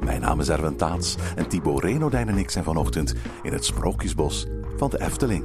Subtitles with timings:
[0.00, 4.46] Mijn naam is Erwin Taats en Thibaut Renodijn en ik zijn vanochtend in het Sprookjesbos
[4.76, 5.44] van de Efteling.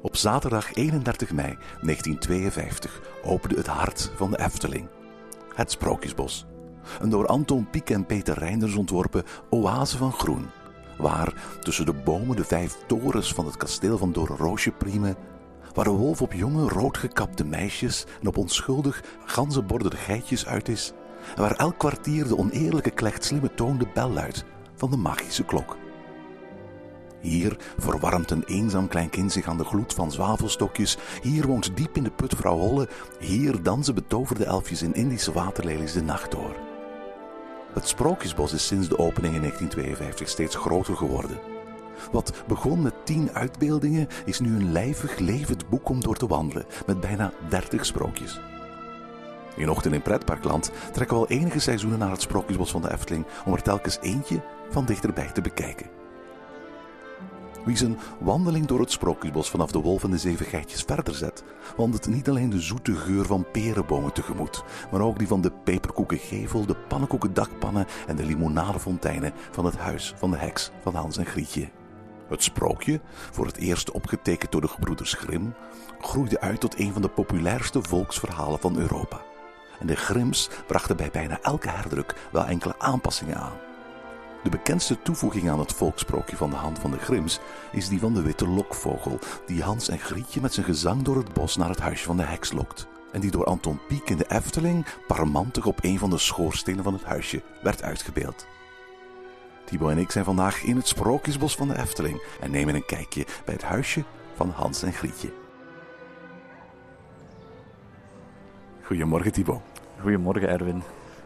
[0.00, 4.88] Op zaterdag 31 mei 1952 opende het hart van de Efteling.
[5.54, 6.46] Het Sprookjesbos.
[7.00, 10.46] Een door Anton Pieck en Peter Reinders ontworpen oase van groen.
[10.98, 15.16] Waar tussen de bomen de vijf torens van het kasteel van Doornroosje priemen.
[15.74, 20.92] Waar de wolf op jonge roodgekapte meisjes en op onschuldig ganzenborderde geitjes uit is.
[21.34, 25.76] En waar elk kwartier de oneerlijke klechtslimme toon de bel luidt van de magische klok.
[27.22, 30.98] Hier verwarmt een eenzaam klein kind zich aan de gloed van zwavelstokjes.
[31.22, 32.88] Hier woont diep in de put vrouw Holle.
[33.18, 36.56] Hier dansen betoverde elfjes in Indische waterlelies de nacht door.
[37.72, 41.38] Het Sprookjesbos is sinds de opening in 1952 steeds groter geworden.
[42.12, 46.66] Wat begon met tien uitbeeldingen is nu een lijvig levend boek om door te wandelen,
[46.86, 48.40] met bijna 30 sprookjes.
[49.56, 53.26] In Ochtend in Pretparkland trekken we al enige seizoenen naar het Sprookjesbos van de Efteling
[53.44, 56.01] om er telkens eentje van dichterbij te bekijken.
[57.64, 61.44] Wie zijn wandeling door het Sprookjesbos vanaf de Wolf en de Zeven Geitjes verder zet,
[61.76, 66.66] wandelt niet alleen de zoete geur van perenbomen tegemoet, maar ook die van de peperkoekengevel,
[66.66, 71.70] de pannenkoekendakpannen en de limonadefonteinen van het huis van de heks van Hans en Grietje.
[72.28, 75.54] Het sprookje, voor het eerst opgetekend door de gebroeders Grimm,
[76.00, 79.20] groeide uit tot een van de populairste volksverhalen van Europa.
[79.80, 83.71] En de Grimms brachten bij bijna elke herdruk wel enkele aanpassingen aan.
[84.42, 87.40] De bekendste toevoeging aan het volksprookje van de hand van de Grims
[87.72, 91.32] is die van de witte lokvogel, die Hans en Grietje met zijn gezang door het
[91.32, 92.86] bos naar het huisje van de heks lokt.
[93.12, 96.92] En die door Anton Pieck in de Efteling parmantig op een van de schoorstenen van
[96.92, 98.46] het huisje werd uitgebeeld.
[99.64, 103.26] Thibaut en ik zijn vandaag in het Sprookjesbos van de Efteling en nemen een kijkje
[103.44, 104.04] bij het huisje
[104.34, 105.32] van Hans en Grietje.
[108.82, 109.62] Goedemorgen Thibaut.
[110.00, 110.82] Goedemorgen Erwin.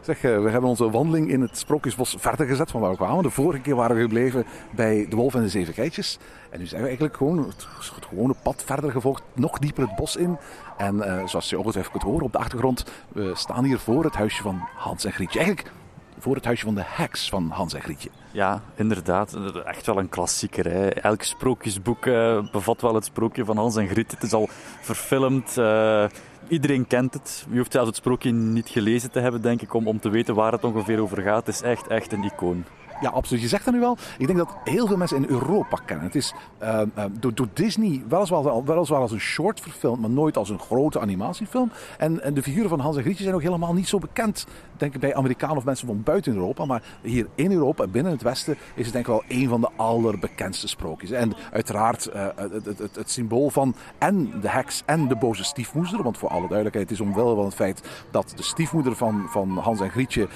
[0.08, 3.22] Eh, we hebben onze wandeling in het Sprookjesbos verder gezet van waar we kwamen.
[3.22, 4.44] De vorige keer waren we gebleven
[4.74, 6.18] bij de Wolf en de Zeven Geitjes.
[6.50, 7.66] En nu zijn we eigenlijk gewoon het,
[8.08, 10.38] gewone pad verder gevolgd, nog dieper het bos in.
[10.76, 14.14] En uh, zoals je ongetwijfeld kunt horen op de achtergrond, we staan hier voor het
[14.14, 15.38] huisje van Hans en Grietje.
[15.38, 15.72] Eigenlijk
[16.18, 18.10] voor het huisje van de heks van Hans en Grietje.
[18.30, 19.38] Ja, inderdaad.
[19.64, 20.64] Echt wel een klassieker.
[20.64, 20.88] Hè.
[20.88, 24.16] Elk sprookjesboek uh, bevat wel het sprookje van Hans en Grietje.
[24.16, 24.48] Het is al
[24.80, 25.56] verfilmd.
[25.58, 26.04] Uh,
[26.48, 27.46] iedereen kent het.
[27.50, 30.34] Je hoeft zelfs het sprookje niet gelezen te hebben, denk ik, om, om te weten
[30.34, 31.46] waar het ongeveer over gaat.
[31.46, 32.64] Het is echt, echt een icoon.
[33.00, 33.42] Ja, absoluut.
[33.42, 33.96] Je zegt dat nu wel.
[34.18, 36.06] Ik denk dat heel veel mensen in Europa kennen.
[36.06, 40.36] Het is uh, uh, door, door, Disney weliswaar, weliswaar als een short verfilmd, maar nooit
[40.36, 41.70] als een grote animatiefilm.
[41.98, 44.46] En, en de figuren van Hans en Grietje zijn ook helemaal niet zo bekend,
[44.78, 46.64] denk ik, bij Amerikanen of mensen van buiten Europa.
[46.64, 49.60] Maar hier in Europa en binnen het Westen is het denk ik wel een van
[49.60, 51.10] de allerbekendste sprookjes.
[51.10, 56.02] En uiteraard uh, het, het, het, symbool van en de heks en de boze stiefmoeder.
[56.02, 59.80] Want voor alle duidelijkheid, is omwille van het feit dat de stiefmoeder van, van Hans
[59.80, 60.28] en Grietje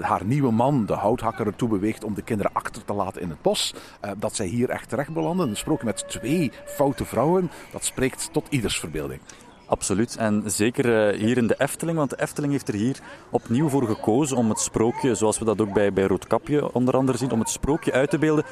[0.00, 3.42] haar nieuwe man, de houthakker, ertoe beweegt om de kinderen achter te laten in het
[3.42, 3.74] bos.
[4.04, 5.48] Uh, dat zij hier echt terecht belanden.
[5.48, 9.20] Een sprookje met twee foute vrouwen, dat spreekt tot ieders verbeelding.
[9.66, 10.16] Absoluut.
[10.16, 13.86] En zeker uh, hier in de Efteling, want de Efteling heeft er hier opnieuw voor
[13.86, 17.38] gekozen om het sprookje, zoals we dat ook bij, bij Roodkapje onder andere zien, om
[17.38, 18.44] het sprookje uit te beelden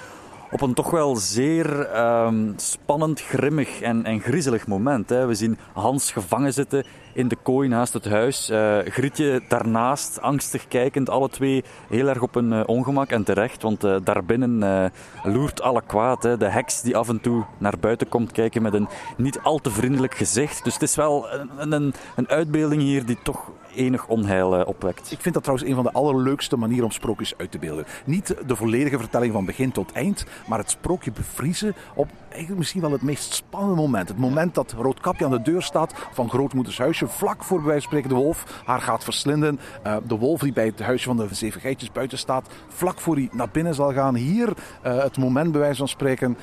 [0.53, 5.09] op een toch wel zeer um, spannend, grimmig en, en griezelig moment.
[5.09, 5.27] Hè.
[5.27, 8.51] We zien Hans gevangen zitten in de kooi naast het huis.
[8.51, 13.63] Uh, Grietje daarnaast, angstig kijkend, alle twee heel erg op een uh, ongemak en terecht.
[13.63, 14.91] Want uh, daarbinnen
[15.23, 16.23] loert alle kwaad.
[16.23, 16.37] Hè.
[16.37, 19.71] De heks die af en toe naar buiten komt kijken met een niet al te
[19.71, 20.65] vriendelijk gezicht.
[20.65, 21.27] Dus het is wel
[21.59, 25.13] een, een, een uitbeelding hier die toch enig onheil opwekt.
[25.13, 27.85] Ik vind dat trouwens een van de allerleukste manieren om sprookjes uit te beelden.
[28.05, 32.81] Niet de volledige vertelling van begin tot eind, maar het sprookje bevriezen op eigenlijk misschien
[32.81, 34.09] wel het meest spannende moment.
[34.09, 37.81] Het moment dat Roodkapje aan de deur staat van grootmoeders huisje, vlak voor bij wijze
[37.81, 39.61] van spreken de wolf haar gaat verslinden.
[39.87, 43.15] Uh, de wolf die bij het huisje van de zeven geitjes buiten staat, vlak voor
[43.15, 44.15] hij naar binnen zal gaan.
[44.15, 46.37] Hier uh, het moment bij wijze van spreken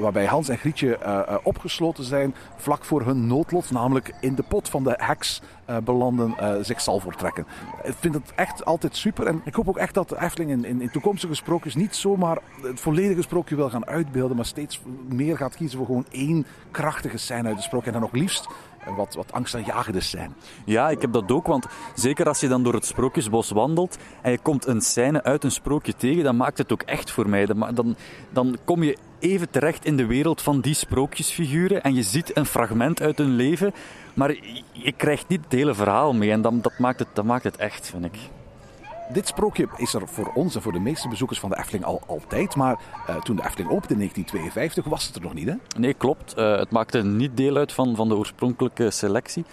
[0.00, 0.98] waarbij Hans en Grietje
[1.42, 5.42] opgesloten zijn, vlak voor hun noodlot, namelijk in de pot van de heks
[5.84, 6.57] belanden.
[6.60, 7.46] Zich zal voortrekken.
[7.82, 9.26] Ik vind het echt altijd super.
[9.26, 12.80] En ik hoop ook echt dat de Efteling in, in, toekomstige sprookjes niet zomaar het
[12.80, 17.48] volledige sprookje wil gaan uitbeelden, maar steeds meer gaat kiezen voor gewoon één krachtige scène
[17.48, 17.86] uit het sprookje.
[17.86, 18.48] En dan nog liefst
[18.96, 20.34] wat, wat angstaanjagende zijn.
[20.64, 24.30] Ja, ik heb dat ook, want zeker als je dan door het Sprookjesbos wandelt en
[24.30, 27.46] je komt een scène uit een sprookje tegen, dan maakt het ook echt voor mij.
[27.46, 27.96] Dan,
[28.30, 32.46] dan kom je even terecht in de wereld van die sprookjesfiguren en je ziet een
[32.46, 33.72] fragment uit hun leven,
[34.14, 34.36] maar
[34.72, 37.56] je krijgt niet het hele verhaal mee en dan, dat, maakt het, dat maakt het
[37.56, 38.18] echt, vind ik.
[39.12, 42.02] Dit sprookje is er voor ons en voor de meeste bezoekers van de Efteling al
[42.06, 42.56] altijd.
[42.56, 42.78] Maar
[43.10, 45.54] uh, toen de Efteling opende in 1952 was het er nog niet, hè?
[45.78, 46.34] Nee, klopt.
[46.38, 49.44] Uh, het maakte niet deel uit van, van de oorspronkelijke selectie.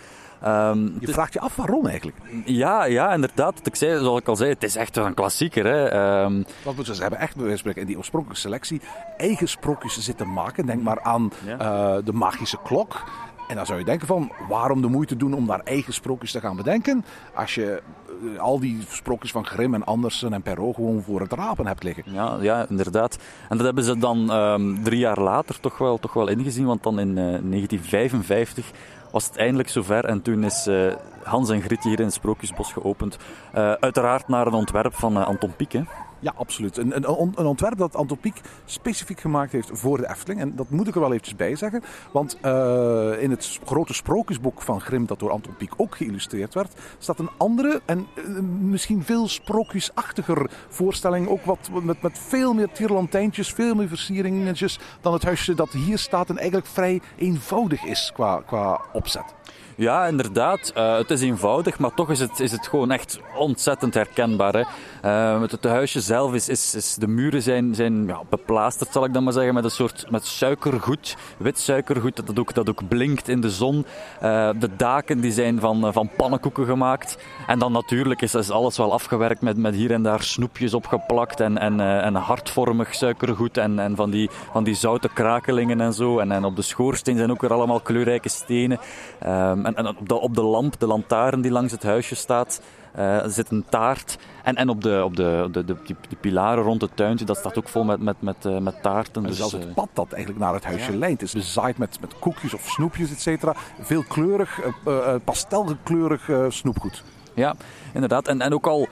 [0.45, 2.17] Um, je vraagt je af waarom eigenlijk?
[2.45, 3.59] Ja, ja inderdaad.
[3.63, 5.65] Ik zei, zoals ik al zei, het is echt een klassieker.
[5.65, 6.23] Hè.
[6.23, 8.81] Um, Wat moeten ze hebben echt bij in die oorspronkelijke selectie
[9.17, 10.65] eigen sprookjes zitten maken.
[10.65, 11.59] Denk maar aan ja.
[11.59, 13.03] uh, de magische klok.
[13.47, 16.39] En dan zou je denken van, waarom de moeite doen om daar eigen sprookjes te
[16.39, 17.05] gaan bedenken?
[17.33, 17.81] Als je
[18.37, 22.03] al die sprookjes van Grimm en Andersen en Perrault gewoon voor het rapen hebt liggen.
[22.05, 23.17] Ja, ja inderdaad.
[23.49, 26.65] En dat hebben ze dan um, drie jaar later toch wel, toch wel ingezien.
[26.65, 28.71] Want dan in uh, 1955
[29.11, 30.05] was het eindelijk zover.
[30.05, 33.17] En toen is uh, Hans en Grietje hier in het Sprookjesbos geopend.
[33.79, 35.73] Uiteraard naar een ontwerp van Anton Pieck.
[36.19, 36.77] Ja, absoluut.
[36.77, 40.41] Een, een, een, ontwerp dat Anton Pieck specifiek gemaakt heeft voor de Efteling.
[40.41, 41.83] En dat moet ik er wel eventjes bij zeggen.
[42.11, 46.73] Want uh, in het grote sprookjesboek van Grimm, dat door Anton Pieck ook geïllustreerd werd,
[46.97, 51.27] staat een andere en uh, misschien veel sprookjesachtiger voorstelling.
[51.27, 55.97] Ook wat met, met veel meer tierlantijntjes, veel meer versieringetjes dan het huisje dat hier
[55.97, 56.29] staat.
[56.29, 59.33] En eigenlijk vrij eenvoudig is qua, qua opzet.
[59.77, 60.73] Ja, inderdaad.
[60.77, 64.53] Uh, het is eenvoudig, maar toch is het, is het gewoon echt ontzettend herkenbaar.
[64.53, 64.63] Hè.
[65.05, 69.33] Uh, het, huisje zelf is, is, de muren zijn, zijn ja, zal ik dan maar
[69.33, 73.49] zeggen, met een soort met suikergoed, wit suikergoed, dat ook, dat ook blinkt in de
[73.49, 73.75] zon.
[74.23, 77.17] Uh, de daken die zijn van, van pannenkoeken gemaakt.
[77.47, 81.39] En dan natuurlijk is, is alles wel afgewerkt met, met hier en daar snoepjes opgeplakt
[81.39, 86.19] en, en, en hartvormig suikergoed en, en van, die, van die zoute krakelingen en zo.
[86.19, 88.79] En, en op de schoorsteen zijn ook weer allemaal kleurrijke stenen.
[89.23, 92.61] Um, en, en op, de, op de lamp, de lantaarn die langs het huisje staat,
[92.97, 94.17] uh, zit een taart.
[94.43, 97.37] En, en op, de, op de, de, de, die, die pilaren rond het tuintje, dat
[97.37, 99.23] staat ook vol met, met, met, uh, met taarten.
[99.23, 100.97] Dus, zelfs het pad dat eigenlijk naar het huisje ja.
[100.97, 103.53] leidt is bezaaid met, met koekjes of snoepjes, et cetera.
[103.81, 107.03] Veel kleurig, uh, pastelkleurig snoepgoed.
[107.33, 107.55] Ja,
[107.93, 108.27] inderdaad.
[108.27, 108.87] En, en ook al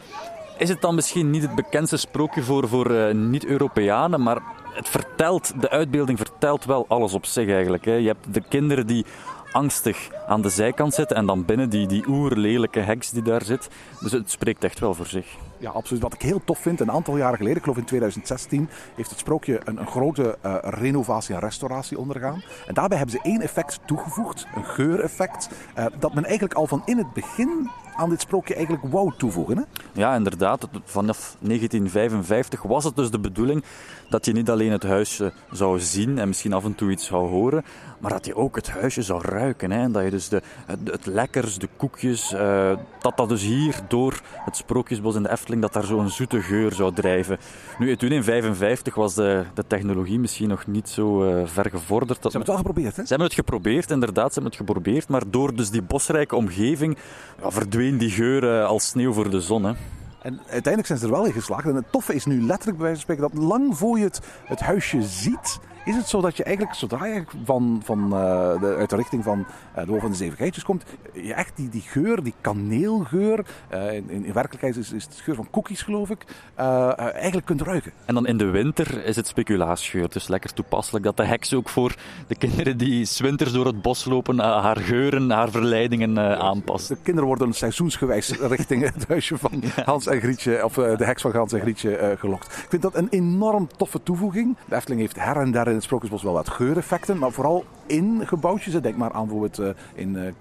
[0.57, 4.37] is het dan misschien niet het bekendste sprookje voor, voor niet-Europeanen, maar
[4.73, 7.85] het vertelt, de uitbeelding vertelt wel alles op zich eigenlijk.
[7.85, 7.93] Hè.
[7.93, 9.05] Je hebt de kinderen die
[9.53, 13.69] angstig aan de zijkant zitten en dan binnen die, die oerlelijke heks die daar zit.
[13.99, 15.35] Dus het spreekt echt wel voor zich.
[15.57, 16.01] Ja, absoluut.
[16.01, 19.19] Wat ik heel tof vind, een aantal jaren geleden, ik geloof in 2016, heeft het
[19.19, 22.43] sprookje een, een grote uh, renovatie en restauratie ondergaan.
[22.67, 26.81] En daarbij hebben ze één effect toegevoegd, een geureffect, uh, dat men eigenlijk al van
[26.85, 29.57] in het begin aan dit sprookje eigenlijk wou toevoegen.
[29.57, 29.63] Hè?
[29.91, 30.67] Ja, inderdaad.
[30.83, 33.63] Vanaf 1955 was het dus de bedoeling
[34.09, 37.29] dat je niet alleen het huisje zou zien en misschien af en toe iets zou
[37.29, 37.63] horen,
[37.99, 39.71] maar dat je ook het huisje zou ruiken.
[39.71, 39.81] Hè?
[39.81, 43.79] En dat je dus de, het, het lekkers, de koekjes, uh, dat dat dus hier
[43.87, 47.37] door het Sprookjesbos in de Efteling, dat daar zo'n zoete geur zou drijven.
[47.79, 52.17] Nu, toen in 1955 was de, de technologie misschien nog niet zo uh, ver gevorderd.
[52.17, 53.01] Ze hebben het wel geprobeerd, hè?
[53.01, 54.27] Ze hebben het geprobeerd, inderdaad.
[54.27, 56.97] Ze hebben het geprobeerd, maar door dus die bosrijke omgeving
[57.41, 59.63] ja, verdween die geur uh, als sneeuw voor de zon.
[59.63, 59.73] Hè?
[60.21, 61.67] En uiteindelijk zijn ze er wel in geslaagd.
[61.67, 64.21] En het toffe is nu letterlijk bij wijze van spreken dat lang voor je het,
[64.45, 68.75] het huisje ziet, is het zo dat je eigenlijk, zodra je van, van, uh, de,
[68.77, 71.69] uit de richting van uh, de Wolf van de Zeven Geitjes komt, je echt die,
[71.69, 76.09] die geur, die kaneelgeur, uh, in, in, werkelijkheid is, is het geur van cookies geloof
[76.09, 76.25] ik,
[76.55, 77.91] eigenlijk kunt ruiken.
[78.05, 80.09] En dan in de winter is het speculaasgeur.
[80.09, 81.95] Dus lekker toepasselijk dat de heks ook voor
[82.27, 86.87] de kinderen die winters door het bos lopen, haar geuren, haar verleidingen aanpast.
[86.87, 89.63] De kinderen worden seizoensgewijs richting het huisje van.
[89.85, 92.45] Hans en Grietje, of de heks van Hans en Grietje gelokt.
[92.45, 94.57] Ik vind dat een enorm toffe toevoeging.
[94.65, 98.21] De Efteling heeft her en der in het Sprookjesbos wel wat geureffecten, maar vooral in
[98.27, 98.81] gebouwtjes.
[98.81, 100.31] Denk maar aan bijvoorbeeld uh, in uh,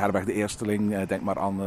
[0.00, 1.60] Herberg de Eersteling, denk maar aan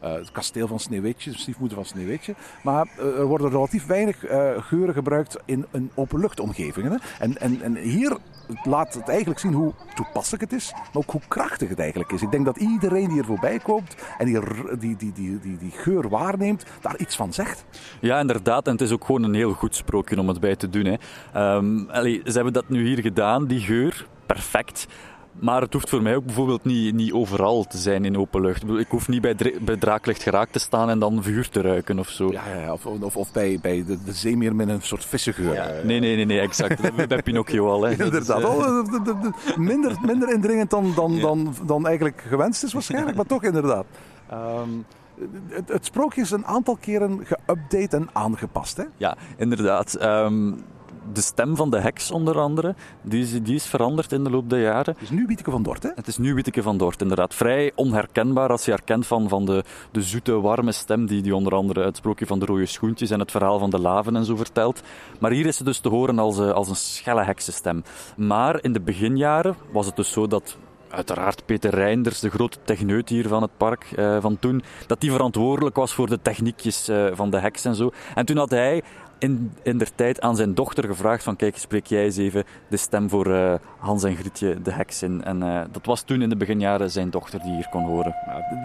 [0.00, 2.34] het kasteel van Sneeuwwitje, de stiefmoeder van Sneeuwwitje.
[2.62, 4.24] Maar er worden relatief weinig
[4.58, 7.00] geuren gebruikt in een openluchtomgeving.
[7.18, 8.16] En, en, en hier
[8.64, 12.22] laat het eigenlijk zien hoe toepasselijk het is, maar ook hoe krachtig het eigenlijk is.
[12.22, 14.40] Ik denk dat iedereen die er voorbij komt en die,
[14.78, 17.64] die, die, die, die, die geur waarneemt, daar iets van zegt.
[18.00, 18.66] Ja, inderdaad.
[18.66, 20.84] En het is ook gewoon een heel goed sprookje om het bij te doen.
[20.84, 20.96] Hè.
[21.92, 24.06] Allee, ze hebben dat nu hier gedaan, die geur.
[24.26, 24.86] Perfect.
[25.40, 28.62] Maar het hoeft voor mij ook bijvoorbeeld niet, niet overal te zijn in open lucht.
[28.68, 32.08] Ik hoef niet bij, bij draaklicht geraakt te staan en dan vuur te ruiken of
[32.08, 32.32] zo.
[32.32, 35.54] Ja, ja of, of, of bij, bij de, de zeemeer met een soort vissengeur.
[35.54, 36.96] Ja, nee, nee, nee, nee, exact.
[37.08, 37.82] bij Pinocchio al.
[37.82, 37.90] Hè.
[38.04, 38.40] Inderdaad.
[38.40, 39.00] Dus,
[39.50, 39.56] uh...
[39.56, 41.20] minder, minder indringend dan, dan, ja.
[41.20, 43.84] dan, dan eigenlijk gewenst is waarschijnlijk, maar toch inderdaad.
[44.28, 44.68] Ehm,
[45.48, 48.76] het, het sprookje is een aantal keren geüpdate en aangepast.
[48.76, 48.84] Hè?
[48.96, 49.94] Ja, inderdaad.
[49.94, 50.52] Ehm,
[51.12, 54.50] de stem van de heks onder andere, die is, die is veranderd in de loop
[54.50, 54.94] der jaren.
[54.94, 55.90] Het is nu Wieteke van Dort, hè?
[55.94, 57.34] Het is nu Witteke van Dort, inderdaad.
[57.34, 61.54] Vrij onherkenbaar als je herkent van, van de, de zoete, warme stem die, die onder
[61.54, 64.36] andere het sprookje van de rode schoentjes en het verhaal van de laven en zo
[64.36, 64.82] vertelt.
[65.18, 67.82] Maar hier is ze dus te horen als, eh, als een schelle heksenstem.
[68.16, 70.56] Maar in de beginjaren was het dus zo dat
[70.88, 75.12] uiteraard Peter Reinders, de grote techneut hier van het park eh, van toen, dat die
[75.12, 77.92] verantwoordelijk was voor de techniekjes eh, van de heks en zo.
[78.14, 78.82] En toen had hij
[79.18, 82.76] in, in der tijd aan zijn dochter gevraagd van kijk, spreek jij eens even de
[82.76, 85.24] stem voor eh, Hans en Grietje de heks in.
[85.24, 88.14] En eh, dat was toen in de beginjaren zijn dochter die hier kon horen.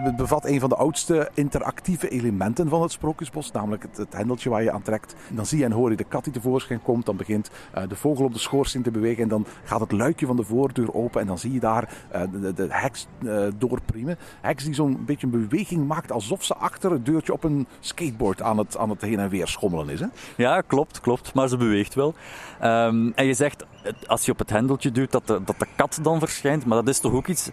[0.02, 4.62] Het bevat een van de oudste interactieve elementen van het Sprookjesbos, namelijk het, hendeltje waar
[4.62, 5.14] je aan trekt.
[5.28, 7.96] Dan zie je en hoor je de kat die tevoorschijn komt, dan begint eh, de
[7.96, 11.20] vogel op de schoorsteen te bewegen en dan gaat het luikje van de voordeur open
[11.20, 11.92] en dan zie je daar
[12.32, 13.06] de, de, heks
[13.58, 14.18] doorpriemen.
[14.40, 18.42] Heks die zo'n beetje een beweging maakt alsof ze achter het deurtje op een skateboard
[18.42, 20.00] aan het, aan het heen en weer schommelen is.
[20.00, 20.06] Hè?
[20.40, 21.34] Ja, klopt, klopt.
[21.34, 22.14] Maar ze beweegt wel.
[22.62, 23.64] Um, en je zegt,
[24.06, 26.66] als je op het hendeltje duwt, dat dat de kat dan verschijnt.
[26.66, 27.50] Maar dat is toch ook iets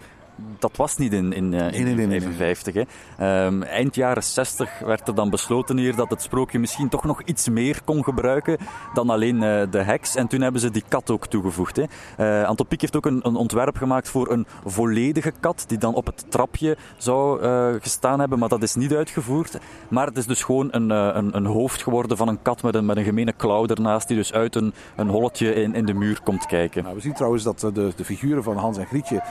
[0.60, 2.74] dat was niet in, in, uh, in nee, nee, 55.
[2.74, 3.46] Hè.
[3.46, 7.22] Um, eind jaren 60 werd er dan besloten hier dat het sprookje misschien toch nog
[7.24, 8.58] iets meer kon gebruiken
[8.94, 10.16] dan alleen uh, de heks.
[10.16, 11.76] En toen hebben ze die kat ook toegevoegd.
[11.76, 11.84] Hè.
[12.42, 15.94] Uh, Anton Pieck heeft ook een, een, ontwerp gemaakt voor een volledige kat die dan
[15.94, 17.42] op het trapje zou
[17.82, 19.58] gestaan hebben, maar dat is niet uitgevoerd.
[19.88, 22.86] Maar het is dus gewoon een, een, een hoofd geworden van een kat met een,
[22.86, 26.22] met een gemene klauw ernaast die dus uit een, een holletje in, in de muur
[26.24, 26.84] komt kijken.
[26.84, 29.22] Nou, we zien trouwens dat de, de figuren van Hans en Grietje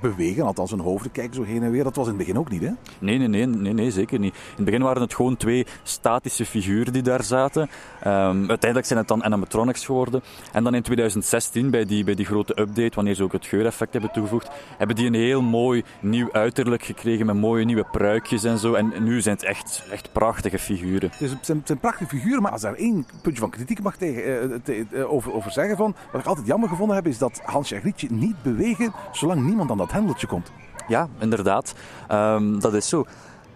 [0.00, 1.84] bewegen, althans hun hoofden kijken zo heen en weer.
[1.84, 2.70] Dat was in het begin ook niet, hè?
[2.98, 4.34] Nee, nee, nee, nee, nee zeker niet.
[4.34, 7.62] In het begin waren het gewoon twee statische figuren die daar zaten.
[7.62, 10.22] Um, uiteindelijk zijn het dan animatronics geworden.
[10.52, 13.92] En dan in 2016, bij die, bij die grote update, wanneer ze ook het geureffect
[13.92, 18.58] hebben toegevoegd, hebben die een heel mooi nieuw uiterlijk gekregen met mooie nieuwe pruikjes en
[18.58, 18.74] zo.
[18.74, 21.10] En nu zijn het echt, echt prachtige figuren.
[21.10, 23.82] Het, is, het, zijn, het zijn prachtige figuren, maar als daar één puntje van kritiek
[23.82, 27.06] mag tegen, eh, te, eh, over, over zeggen van, wat ik altijd jammer gevonden heb,
[27.06, 30.52] is dat Hans en Grietje niet bewegen zolang niemand dat hendeltje komt.
[30.88, 31.74] Ja, inderdaad.
[32.12, 33.04] Um, dat is zo.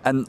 [0.03, 0.27] En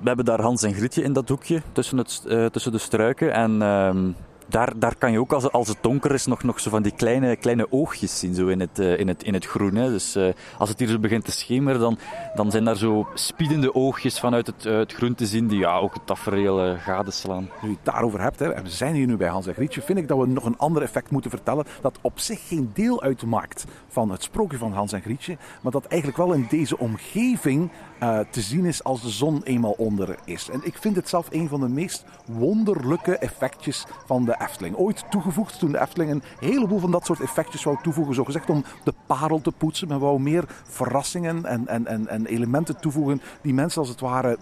[0.00, 3.32] we hebben daar Hans en Grietje in dat hoekje tussen, het, uh, tussen de struiken.
[3.32, 6.70] En um, daar, daar kan je ook, als, als het donker is, nog, nog zo
[6.70, 9.74] van die kleine, kleine oogjes zien zo in, het, uh, in, het, in het groen.
[9.74, 9.90] Hè.
[9.90, 11.98] Dus uh, als het hier zo begint te schemeren, dan,
[12.34, 15.78] dan zijn daar zo spiedende oogjes vanuit het, uh, het groen te zien die ja,
[15.78, 17.48] ook het tafereel gadeslaan.
[17.62, 19.98] Nu je het daarover hebt, hè, we zijn hier nu bij Hans en Grietje, vind
[19.98, 23.64] ik dat we nog een ander effect moeten vertellen dat op zich geen deel uitmaakt
[23.88, 27.70] van het sprookje van Hans en Grietje, maar dat eigenlijk wel in deze omgeving
[28.02, 30.48] uh, te zien is als de zon eenmaal onder is.
[30.50, 34.76] En ik vind het zelf een van de meest wonderlijke effectjes van de Efteling.
[34.76, 38.14] Ooit toegevoegd toen de Efteling een heleboel van dat soort effectjes wou toevoegen.
[38.14, 39.88] Zo gezegd om de parel te poetsen.
[39.88, 44.38] Men wou meer verrassingen en, en, en, en elementen toevoegen die mensen als het ware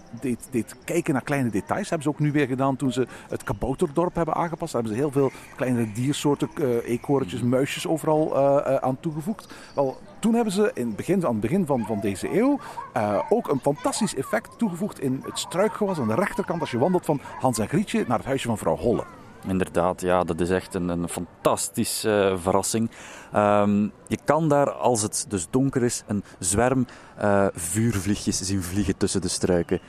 [0.51, 1.89] deed, kijken naar kleine details.
[1.89, 4.73] hebben ze ook nu weer gedaan toen ze het kabouterdorp hebben aangepast.
[4.73, 9.53] Daar hebben ze heel veel kleine diersoorten, uh, eekhoortjes, muisjes overal uh, aan toegevoegd.
[9.75, 12.59] Wel, toen hebben ze in het begin, aan het begin van, van deze eeuw
[12.97, 17.05] uh, ook een fantastisch effect toegevoegd in het struikgewas aan de rechterkant als je wandelt
[17.05, 19.03] van Hans en Grietje naar het huisje van vrouw Holle.
[19.47, 22.89] Inderdaad, ja, dat is echt een, een fantastische uh, verrassing.
[23.35, 26.85] Um, je kan daar, als het dus donker is, een zwerm
[27.21, 29.79] uh, vuurvliegjes zien vliegen tussen de struiken.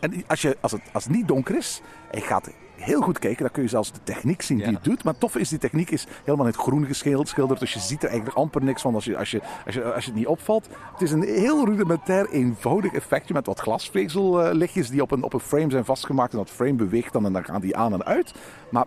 [0.00, 2.50] En als, je, als, het, als het niet donker is en je gaat
[2.80, 3.42] heel goed kijken.
[3.42, 5.04] Dan kun je zelfs de techniek zien die het doet.
[5.04, 7.60] Maar tof is, die techniek is helemaal in het groen geschilderd.
[7.60, 10.04] Dus je ziet er eigenlijk amper niks van als je, als je, als je, als
[10.04, 10.68] je het niet opvalt.
[10.92, 15.40] Het is een heel rudimentair, eenvoudig effectje met wat glasvezellichtjes die op een, op een
[15.40, 16.32] frame zijn vastgemaakt.
[16.32, 18.34] En dat frame beweegt dan en dan gaan die aan en uit.
[18.70, 18.84] Maar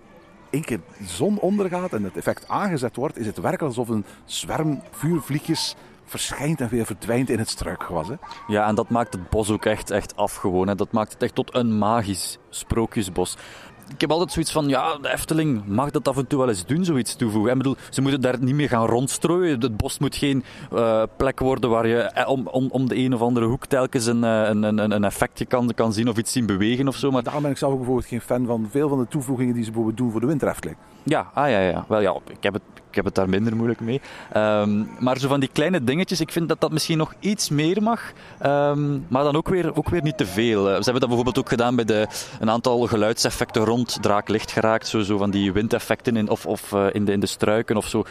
[0.50, 4.06] één keer de zon ondergaat en het effect aangezet wordt, is het werkelijk alsof een
[4.26, 8.08] zwerm vuurvliegjes verschijnt en weer verdwijnt in het struikgewas.
[8.08, 8.16] Hè?
[8.48, 10.78] Ja, en dat maakt het bos ook echt, echt af gewoon.
[10.78, 13.38] Dat maakt het echt tot een magisch sprookjesbos
[13.88, 16.66] ik heb altijd zoiets van, ja, de Efteling mag dat af en toe wel eens
[16.66, 17.52] doen, zoiets toevoegen.
[17.52, 19.60] Ik bedoel, ze moeten daar niet meer gaan rondstrooien.
[19.60, 23.14] Het bos moet geen uh, plek worden waar je eh, om, om, om de een
[23.14, 26.46] of andere hoek telkens een, een, een, een effectje kan, kan zien of iets zien
[26.46, 27.12] bewegen of zo.
[27.12, 27.24] Maar...
[27.24, 29.70] Daarom ben ik zelf ook bijvoorbeeld geen fan van veel van de toevoegingen die ze
[29.70, 30.78] bijvoorbeeld doen voor de Winter Efteling.
[31.04, 31.86] Ja, ah, ja, ja.
[31.88, 32.62] Wel ja, ik heb het
[32.94, 34.02] ik heb het daar minder moeilijk mee.
[34.38, 37.84] Um, maar zo van die kleine dingetjes, ik vind dat dat misschien nog iets meer
[37.84, 38.12] mag.
[38.46, 40.60] Um, maar dan ook weer, ook weer niet te veel.
[40.60, 42.08] Uh, ze hebben dat bijvoorbeeld ook gedaan bij de,
[42.40, 44.88] een aantal geluidseffecten rond Draaklicht geraakt.
[44.88, 47.78] Zo, zo van die windeffecten in, of, of uh, in, de, in de struiken.
[47.78, 48.04] Of zo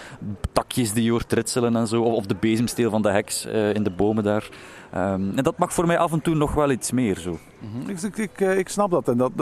[0.53, 2.03] takjes die je hoort ritselen en zo.
[2.03, 4.49] Of, of de bezemsteel van de heks uh, in de bomen daar.
[4.95, 7.31] Um, en dat mag voor mij af en toe nog wel iets meer zo.
[7.31, 7.91] Mm -hmm.
[7.91, 9.09] ik, ik, ik, ik, snap dat.
[9.09, 9.33] En dat,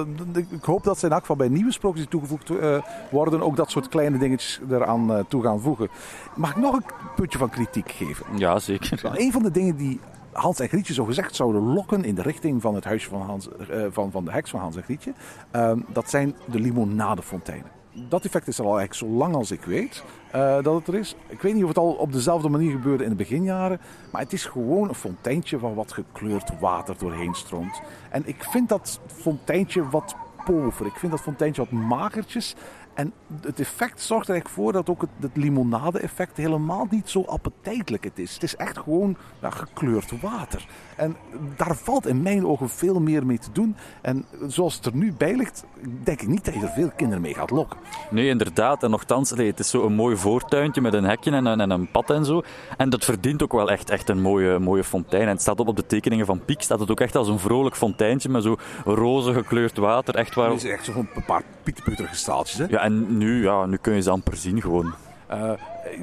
[0.51, 2.79] ik hoop dat ze in geval bij nieuwe sprookjes die toegevoegd uh,
[3.11, 5.89] worden, ook dat soort kleine dingetjes eraan toe gaan voegen.
[6.35, 6.85] Mag ik nog een
[7.17, 8.27] puntje van kritiek geven?
[8.37, 9.01] Ja, zeker.
[9.15, 10.01] Een van de dingen die
[10.33, 13.49] Hans en Grietje zo gezegd zouden lokken in de richting van het huisje van, Hans,
[13.49, 15.13] eh, van, van de heks van Hans en Grietje.
[15.51, 17.71] Ehm, dat zijn de limonadefonteinen.
[18.09, 20.95] Dat effect is er al eigenlijk zo lang als ik weet eh, dat het er
[20.95, 21.17] is.
[21.29, 23.81] Ik weet niet of het al op dezelfde manier gebeurde in de beginjaren.
[24.13, 27.81] Maar het is gewoon een fonteintje waar wat gekleurd water doorheen stroomt.
[28.11, 30.87] En ik vind dat fonteintje wat pover.
[30.87, 32.55] Ik vind dat fonteintje wat magertjes.
[32.95, 37.23] En het effect zorgt er eigenlijk voor dat ook het, het limonade-effect helemaal niet zo
[37.23, 38.35] appetijtelijk het is.
[38.35, 40.67] Het is echt gewoon ja, gekleurd water.
[40.97, 41.17] En
[41.57, 43.77] daar valt in mijn ogen veel meer mee te doen.
[44.03, 45.65] En zoals het er nu bij ligt,
[46.03, 47.79] denk ik niet dat je er veel kinderen mee gaat lokken.
[48.11, 48.83] Nee, inderdaad.
[48.83, 51.91] En nogthans, het is zo een mooi voortuintje met een hekje en een, en een
[51.91, 52.43] pad en zo.
[52.77, 55.23] En dat verdient ook wel echt, echt een mooie, mooie fontein.
[55.23, 57.39] En het staat op op de tekeningen van Piek, staat het ook echt als een
[57.39, 60.15] vrolijk fonteintje met zo roze gekleurd water.
[60.15, 60.51] Echt waar...
[60.51, 62.59] Het is echt zo'n paar pietputterige staaltjes.
[62.59, 62.65] Hè?
[62.69, 64.95] Ja, nu, ja, nu kun je ze amper zien gewoon.
[65.31, 65.53] Uh,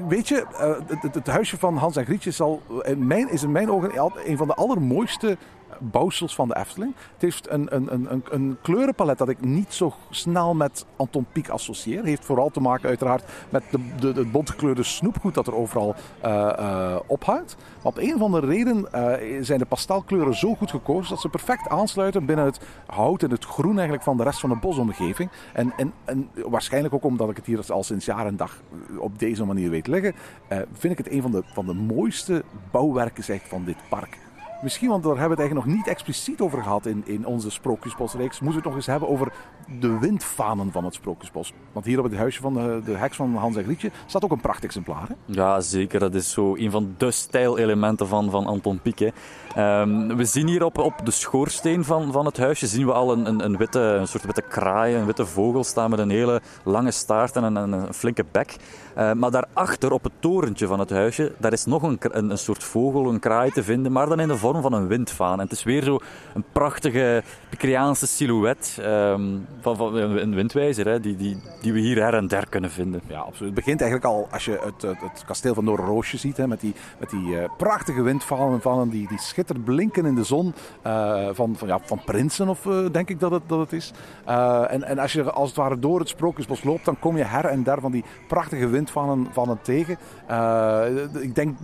[0.08, 3.90] weet je, uh, het, huisje van Hans en Grietje in mijn, is in mijn ogen
[4.24, 5.36] een van de allermooiste
[5.78, 6.94] bouwsels van de Efteling.
[7.12, 11.48] Het heeft een, een, een, een kleurenpalet dat ik niet zo snel met Anton Pieck
[11.48, 12.04] associeer.
[12.04, 15.94] heeft vooral te maken uiteraard met de, de, het bontgekleurde snoepgoed dat er overal
[16.24, 16.96] uh, uh.
[17.18, 21.28] Maar op een of andere reden uh, zijn de pastelkleuren zo goed gekozen dat ze
[21.28, 25.30] perfect aansluiten binnen het hout en het groen eigenlijk van de rest van de bosomgeving.
[25.52, 28.62] En, en, en waarschijnlijk ook omdat ik het hier al sinds jaar en dag
[28.98, 30.14] op deze manier weet liggen,
[30.72, 34.18] vind ik het een van de, van de mooiste bouwwerken zeg, van dit park.
[34.62, 37.50] Misschien, want daar hebben we het eigenlijk nog niet expliciet over gehad in, in onze
[37.50, 39.32] Sprookjesbosreeks, moeten we het nog eens hebben over
[39.80, 41.52] de windfanen van het Sprookjesbos.
[41.72, 44.30] Want hier op het huisje van de, de heks van Hans en Grietje staat ook
[44.30, 45.08] een prachtig exemplaar.
[45.24, 46.00] Ja, zeker.
[46.00, 49.12] Dat is zo een van de stijlelementen van, van Anton Pieck.
[49.56, 53.12] Um, we zien hier op, op de schoorsteen van, van het huisje zien we al
[53.12, 56.40] een, een, een, witte, een soort witte kraai, een witte vogel staan met een hele
[56.64, 58.56] lange staart en een, een, een flinke bek.
[58.98, 62.38] Uh, maar daarachter op het torentje van het huisje, daar is nog een, een, een
[62.38, 65.32] soort vogel, een kraai te vinden, maar dan in de van een windvaan.
[65.32, 65.98] En het is weer zo
[66.34, 72.02] een prachtige Picreaanse silhouet um, van, van een windwijzer, hè, die, die, die we hier
[72.02, 73.00] her en der kunnen vinden.
[73.06, 73.54] Ja, absoluut.
[73.54, 76.74] Het begint eigenlijk al als je het, het, kasteel van Noorderroosje ziet, hè, met die,
[76.98, 80.54] met die uh, prachtige windvanen, die, die schittert blinken in de zon
[80.86, 83.92] uh, van, van, ja, van prinsen, of uh, denk ik dat het, dat het is.
[84.24, 87.44] en, en als je als het ware door het Sprookjesbos loopt, dan kom je her
[87.44, 89.98] en der van die prachtige windvanen van tegen.
[91.20, 91.58] ik denk,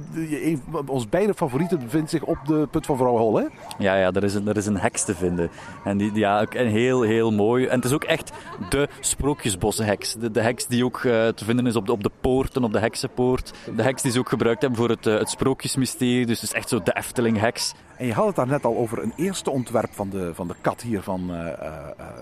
[0.87, 3.41] ons beide favorieten bevindt zich op de put van Vrouw Hol?
[3.79, 5.51] Ja, ja, er is een, er is een heks te vinden.
[5.85, 7.67] En die, ja, heel, heel mooi.
[7.67, 8.33] En het is ook echt
[8.69, 10.15] de Sprookjesbosheks.
[10.15, 12.73] De, de heks die ook uh, te vinden is op de, op de poorten, op
[12.73, 13.53] de heksenpoort.
[13.77, 16.27] De heks die ze ook gebruikt hebben voor het, uh, het Sprookjesmysterie.
[16.27, 17.75] Dus het is echt zo de Efteling-heks.
[17.97, 20.55] En je had het daar net al over een eerste ontwerp van de, van de
[20.61, 21.47] kat hier van uh,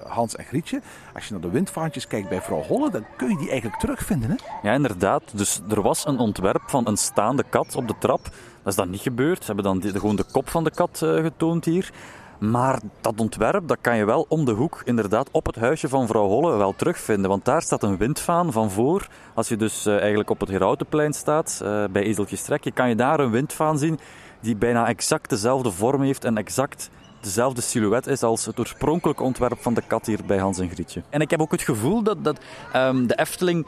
[0.06, 0.80] Hans en Grietje.
[1.14, 4.30] Als je naar de windvaantjes kijkt bij Vrouw Holle, dan kun je die eigenlijk terugvinden.
[4.30, 4.68] Hè?
[4.68, 5.22] Ja, inderdaad.
[5.34, 8.22] Dus er was een ontwerp van een staande kat op de trap.
[8.22, 9.38] Dat is dan niet gebeurd.
[9.38, 11.92] Ze hebben dan die, gewoon de kop van de kat uh, getoond hier.
[12.38, 16.06] Maar dat ontwerp, dat kan je wel om de hoek, inderdaad, op het huisje van
[16.06, 17.30] vrouw Holle wel terugvinden.
[17.30, 19.08] Want daar staat een windvaan van voor.
[19.34, 23.30] Als je dus eigenlijk op het Herautenplein staat, bij Ezeltjestrek, je kan je daar een
[23.30, 23.98] windvaan zien
[24.42, 29.58] die bijna exact dezelfde vorm heeft en exact dezelfde silhouet is als het oorspronkelijke ontwerp
[29.62, 31.02] van de kat hier bij Hans en Grietje.
[31.10, 32.40] En ik heb ook het gevoel dat, dat
[32.76, 33.66] um, de Efteling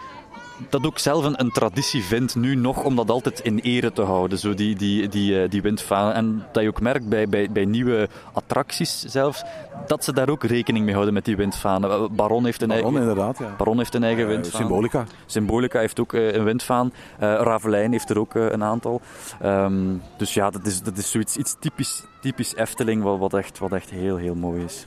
[0.68, 4.02] dat ook zelf een, een, traditie vindt, nu nog, om dat altijd in ere te
[4.02, 4.38] houden.
[4.38, 6.14] Zo die, die, die, die windvanen.
[6.14, 9.42] En dat je ook merkt bij, bij, bij nieuwe attracties zelfs,
[9.86, 12.14] dat ze daar ook rekening mee houden met die windvanen.
[12.14, 13.54] Baron heeft een Baron, eigen, inderdaad, ja.
[13.56, 14.60] Baron heeft een eigen uh, windvaan.
[14.60, 15.04] Symbolica.
[15.26, 16.92] Symbolica heeft ook een windvaan.
[16.92, 19.00] Uh, Ravelijn heeft er ook een aantal.
[19.44, 23.58] Um, dus ja, dat is, dat is zoiets iets typisch, typisch Efteling, wat, wat, echt,
[23.58, 24.86] wat echt heel, heel mooi is.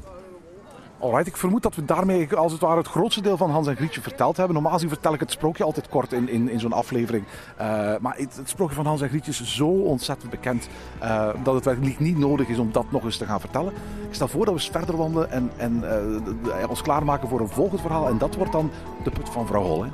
[1.00, 3.76] Alright, ik vermoed dat we daarmee als het ware het grootste deel van Hans en
[3.76, 4.54] Grietje verteld hebben.
[4.54, 7.26] Normaal gezien vertel ik het sprookje altijd kort in, in, in zo'n aflevering.
[7.26, 7.66] Uh,
[8.00, 10.68] maar het, sprookje van Hans en Grietje is zo ontzettend bekend
[11.04, 13.74] uh, dat het werkelijk niet nodig is om dat nog eens te gaan vertellen.
[14.08, 17.82] Ik stel voor dat we verder wandelen en, en uh, ons klaarmaken voor een volgend
[17.82, 18.08] verhaal.
[18.08, 18.72] En dat wordt dan
[19.04, 19.86] de put van vrouw Hol.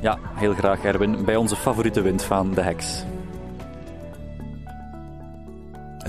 [0.00, 1.24] Ja, heel graag Erwin.
[1.24, 3.04] Bij onze favoriete windvaan, de heks.